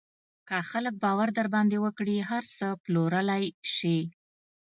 که 0.47 0.57
خلک 0.69 0.93
باور 1.03 1.29
در 1.37 1.47
باندې 1.53 1.77
وکړي، 1.81 2.15
هر 2.29 2.43
څه 2.55 2.67
پلورلی 2.83 3.43
شې. 3.75 3.97